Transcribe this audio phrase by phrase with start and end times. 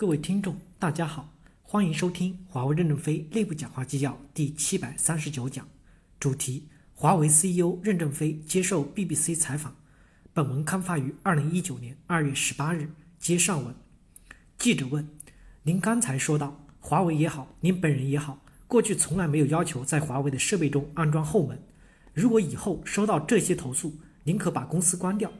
[0.00, 5.68] 各位听众，大家好，欢迎收听华为任正非内部讲话纪要第七百三十九讲，
[6.18, 9.76] 主题：华为 CEO 任正非接受 BBC 采访。
[10.32, 12.90] 本文刊发于二零一九年二月十八日。
[13.18, 13.74] 接上文，
[14.56, 15.06] 记者问
[15.64, 21.62] ：“您刚才说到，华为也好，您本人也好，过去从来没有要求在华为的设备中安装后门。
[22.14, 23.94] 如果以后收到这些投诉，
[24.24, 25.30] 宁可把公司关掉。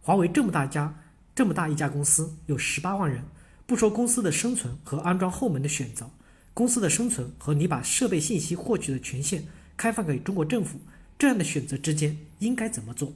[0.00, 1.02] 华为这么大家，
[1.34, 3.22] 这么大一家公司，有十八万人。”
[3.66, 6.08] 不说公司的生存和安装后门的选择，
[6.54, 9.42] 公司的生存和你把设备信息获取的权限
[9.76, 10.78] 开放给中国政府
[11.18, 13.12] 这样的选择之间应该怎么做？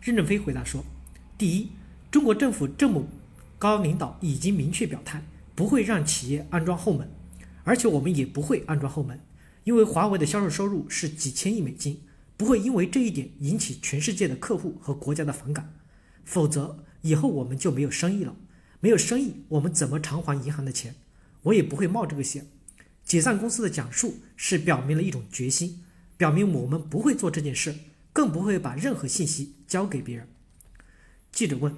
[0.00, 0.82] 任正非回答说：
[1.36, 1.68] 第一，
[2.10, 3.06] 中国政府这么
[3.58, 5.22] 高领导已经明确表态，
[5.54, 7.06] 不会让企业安装后门，
[7.64, 9.20] 而且我们也不会安装后门，
[9.64, 12.00] 因为华为的销售收入是几千亿美金，
[12.38, 15.74] 不会因为这一点引起全世界的客户和国家的反感，
[16.24, 18.34] 否则以后我们就没有生意了。
[18.82, 20.96] 没有生意，我们怎么偿还银行的钱？
[21.42, 22.48] 我也不会冒这个险。
[23.04, 25.84] 解散公司的讲述是表明了一种决心，
[26.16, 27.76] 表明我们不会做这件事，
[28.12, 30.26] 更不会把任何信息交给别人。
[31.30, 31.72] 记者问：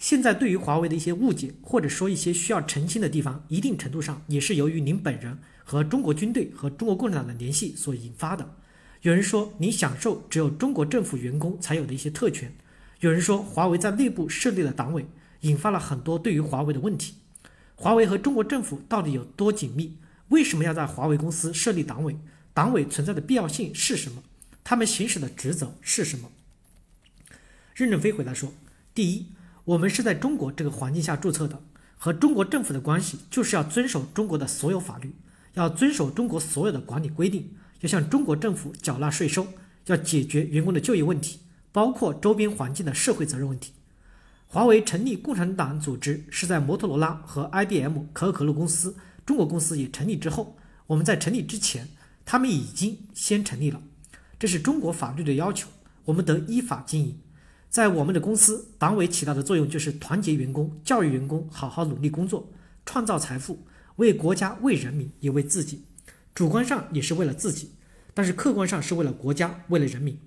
[0.00, 8.56] 现在对于华为的一些误解，或者说一些需要澄清的地方，一定程度上也是由于您本人和中国军队和中国共产党的联系所引发的。
[9.02, 12.52] 有人说您享受只有中国政府员工才有的一些特权，
[12.98, 15.06] 有人说华为在内部设立了党委。
[15.40, 17.14] 引发了很多对于华为的问题：
[17.74, 19.96] 华为和中国政府到底有多紧密？
[20.28, 22.16] 为什么要在华为公司设立党委？
[22.52, 24.22] 党委存在的必要性是什么？
[24.62, 26.30] 他们行使的职责是什么？
[27.74, 28.52] 任正非回答说：
[28.94, 29.26] 第一，
[29.64, 31.62] 我们是在中国这个环境下注册的，
[31.96, 35.14] 和中国政府的关系就是要遵守中国的所有法律，
[35.54, 39.46] 要遵守中国所有的管理规定，要向中国政府缴纳税收，
[39.86, 41.40] 要解决员工的就业问题，
[41.72, 43.72] 包括周边环境的社会责任问题。
[44.52, 48.92] 华为成立共产党组织是在摩托罗拉和 IBM 可口可乐公司
[49.24, 50.56] 中国公司也成立之后，
[50.88, 51.86] 我们在成立之前，
[52.24, 53.80] 他们已经先成立了，
[54.40, 55.68] 这是中国法律的要求，
[56.04, 57.16] 我们得依法经营。
[57.68, 62.50] 在我们的公司，党委起到的作用就是团结员工、教育员工，好好努力工作，
[62.84, 63.64] 创造财富，
[63.96, 65.84] 为国家、为人民，也为自己。
[66.34, 67.70] 主观上也是为了自己，
[68.12, 70.18] 但是客观上是为了国家、为了人民。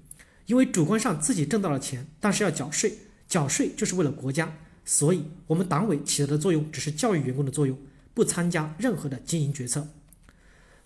[0.46, 2.98] 因为主观上自己挣到了钱，但是要缴税。
[3.28, 7.78] 缴税就是为了国家，所以我们党委起到的作用只是教育员工的作用，
[8.14, 9.88] 不参加任何的经营决策。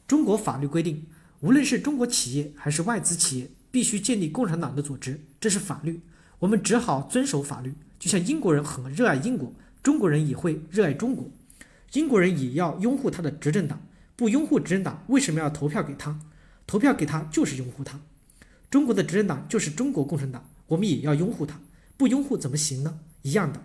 [0.07, 1.05] 中国法律规定，
[1.41, 5.99] 无论是中国企业还是外资企业，必须建立共产党的组织，这是法律，
[6.39, 7.73] 我们只好遵守法律。
[7.99, 9.51] 就像英国人很热爱英国，
[9.83, 11.29] 中国人也会热爱中国，
[11.93, 13.81] 英国人也要拥护他的执政党，
[14.15, 16.19] 不拥护执政党，为什么要投票给他？
[16.65, 17.99] 投票给他就是拥护他。
[18.69, 21.59] 中国的执政党就是中国共产党，我们也要拥护他。
[21.97, 22.99] 不拥护怎么行呢？
[23.23, 23.61] 一样的，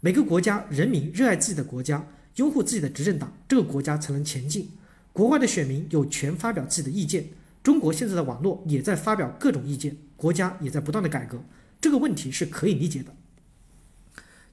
[0.00, 2.06] 每个国家人民热爱自己的国家，
[2.36, 4.70] 拥护自己的执政党，这个国家才能前进。
[5.12, 7.26] 国外的选民有权发表自己的意见，
[7.62, 11.42] 中国现在的网络也在发表各种意见，国家也在不断的改革，
[11.80, 13.14] 这个问题是可以理解的。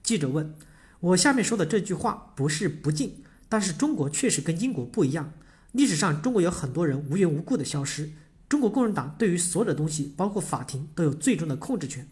[0.01, 0.55] 记者问：
[0.99, 3.13] 我下面说的这句话不是不敬，
[3.47, 5.33] 但是中国确实跟英国不一样。
[5.73, 8.09] 历史上中国有很多人无缘无故的消失，
[8.49, 12.07] 中国共产党对于所有的东西，包括法庭，都有最终的控制权。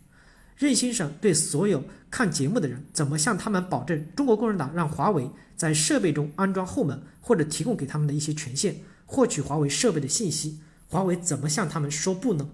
[0.58, 10.60] 任先生对所有看节目的人，怎么向他们保证中国共产党让华为在设备中安装后门，或者提供给他们的一些权限，获取华为设备的信息？
[10.88, 12.50] 华为怎么向他们说不呢？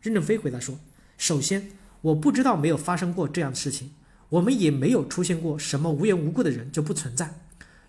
[0.00, 0.80] 任正非回答说
[1.16, 3.92] ：“首先，我不知道没有发生过这样的事情，
[4.30, 7.40] 我们也没有出现过什么无缘无故的人就不存在，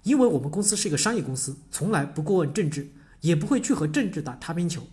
[0.04, 2.92] 因为我们公司是一个商业公司，从来不过问政治，
[3.22, 4.88] 也不会去和政治打擦边球。”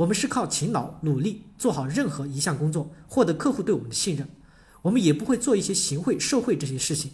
[0.00, 4.26] 我们是靠勤劳努力做好任何一项工作，获得客户对我们的信任。
[4.80, 7.10] 我们也不会做一些行贿受贿这些事情。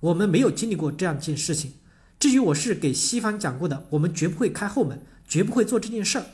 [0.00, 1.72] 我们没有经历过这样一件事情。
[2.20, 6.26] 至于我是给西方讲过的，我们绝不会开后门，绝不会做这件事儿。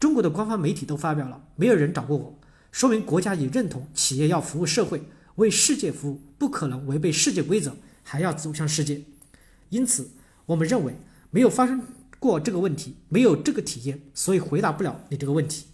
[0.00, 2.38] 中国的官方媒体都发表了，没有人找过我，
[2.70, 5.02] 说明国家也认同企业要服务社会，
[5.34, 9.02] 为世界服务，不可能违背世界规则，还要走向世界。
[9.68, 10.12] 因此，
[10.46, 10.96] 我们认为
[11.30, 11.82] 没有发生。
[12.22, 15.66] 过这个问题没有这个体验，所以回答不了你这个问题。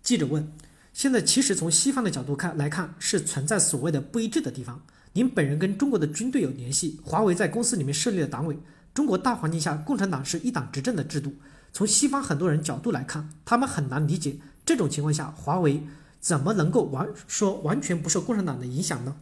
[0.00, 0.52] 记者问：
[0.92, 4.80] 现在其实从西方的角度看来看，是存在所谓的不一致的地方。
[5.14, 8.56] 您本人跟中国的军队有联系，华为在公司里面设立了党委。
[8.94, 11.34] 中国大环境下，共产党是一党执政的制度。
[11.72, 15.82] 从西方很多人角度来看，他们很难理解这种情况下，华为
[16.20, 19.16] 怎么能够完说完全不受共产党的影响呢？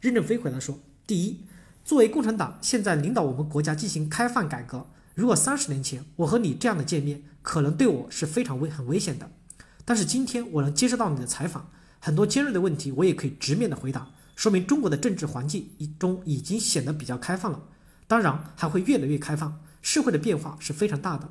[0.00, 1.40] 任正非回答说：第一，
[1.84, 4.86] 作为共产党现在领导我们国家进行开放改革。
[5.20, 9.30] 如果三十年前我和你这样的见面，可能对我是非常危很危险的。
[9.84, 17.62] 但是今天我能接受到你的采访，很多尖锐的问题我也可以直面的回答，说明中国的政治环境已中已经显得比较开放了，
[18.06, 19.60] 当然还会越来越开放。
[19.82, 21.28] 社会的变化是非常大的。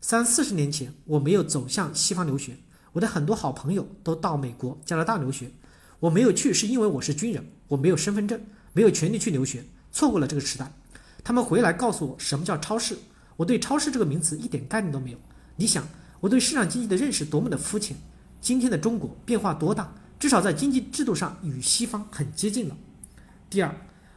[0.00, 2.58] 三四十年前，我没有走向西方留学，
[2.92, 5.50] 我的很多好朋友都到美国、加拿大留学，
[5.98, 8.40] 我没有去是因为我是军人，我没有身份证，
[8.72, 10.72] 没有权利去留学，错过了这个时代。
[11.24, 12.96] 他们回来告诉我什么叫超市，
[13.38, 15.18] 我对超市这个名词一点概念都没有。
[15.54, 15.86] 你想，
[16.18, 17.96] 我对市场经济的认识多么的肤浅？
[18.40, 19.94] 今天的中国变化多大？
[20.18, 22.76] 至少在经济制度上与西方很接近了。
[23.48, 23.72] 第二，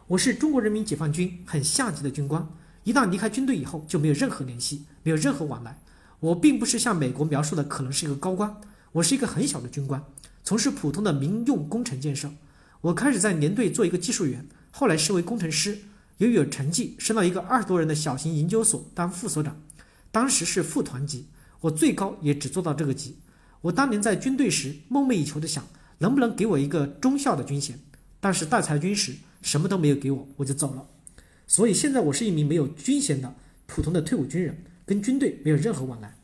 [0.07, 2.49] 我是中国人民解放军很下级的军官，
[2.83, 5.79] 一旦离开军队以后就没有任何联系，没有任何往来。
[6.19, 8.59] 我并不是像美国描述的可能是一个高官，
[8.93, 10.03] 我是一个很小的军官，
[10.43, 12.31] 从事普通的民用工程建设。
[12.81, 15.77] 我开始在连队做一个技术员，后来升为工程师，
[16.21, 19.59] 由于有成绩，升到一个二十多人的小型研究所当副所长，
[20.11, 21.25] 当时是副团级，
[21.61, 23.17] 我最高也只做到这个级。
[23.61, 25.65] 我当年在军队时梦寐以求的想。
[26.01, 27.77] 能不能给我一个中校的军衔？
[28.19, 29.13] 但是大裁军时
[29.43, 30.87] 什么都没有给我，我就走了。
[31.45, 33.35] 所以现在我是一名没有军衔的
[33.67, 36.15] 普通的退伍军人，跟军队没有任何往来。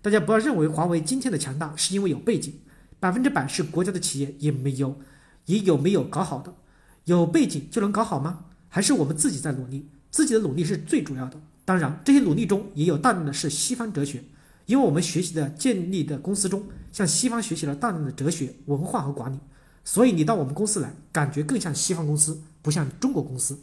[0.00, 2.52] 大家不要认为华为今天的强大是因为有背景，
[2.98, 5.00] 百分之百是国家的企业也没有，
[5.46, 6.52] 也有没有搞好的。
[7.04, 8.46] 有背景就能搞好吗？
[8.74, 9.86] 还是我们自己在努力？
[10.10, 11.38] 自己的努力是最主要的。
[11.62, 14.24] 当然，这些努力中也有大量的是西方哲学。
[14.64, 19.38] 因为我们学习的建立的公司中，向西方学习了大量的哲学、文化和管理，
[19.84, 23.58] 所以你到我们公司来，感觉更像西方公司，不像中国公司。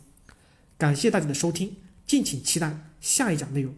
[0.78, 1.76] 感谢大家的收听，
[2.06, 3.74] 敬请期待下一讲内容。